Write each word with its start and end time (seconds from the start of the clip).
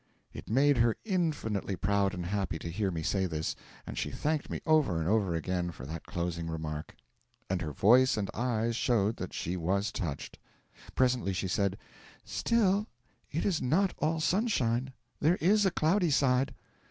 It 0.33 0.49
made 0.49 0.77
her 0.77 0.97
infinitely 1.05 1.75
proud 1.75 2.15
and 2.15 2.25
happy 2.25 2.57
to 2.57 2.71
hear 2.71 2.89
me 2.89 3.03
say 3.03 3.27
this, 3.27 3.55
and 3.85 3.99
she 3.99 4.09
thanked 4.09 4.49
me 4.49 4.59
over 4.65 4.97
and 4.99 5.07
over 5.07 5.35
again 5.35 5.69
for 5.69 5.85
that 5.85 6.07
closing 6.07 6.47
remark, 6.47 6.95
and 7.51 7.61
her 7.61 7.71
voice 7.71 8.17
and 8.17 8.27
eyes 8.33 8.75
showed 8.75 9.17
that 9.17 9.31
she 9.31 9.55
was 9.55 9.91
touched. 9.91 10.39
Presently 10.95 11.33
she 11.33 11.47
said: 11.47 11.77
'Still, 12.23 12.87
it 13.29 13.45
is 13.45 13.61
not 13.61 13.93
all 13.99 14.19
sunshine 14.19 14.91
there 15.19 15.35
is 15.39 15.67
a 15.67 15.69
cloudy 15.69 16.09
side. 16.09 16.55